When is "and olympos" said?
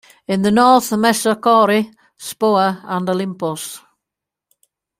2.85-3.81